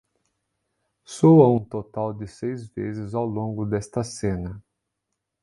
Soa 1.15 1.47
um 1.49 1.63
total 1.63 2.11
de 2.17 2.25
seis 2.25 2.67
vezes 2.67 3.13
ao 3.13 3.23
longo 3.23 3.67
desta 3.67 4.03
cena. 4.03 4.59